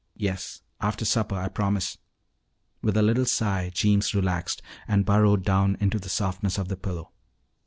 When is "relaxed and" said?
4.15-5.05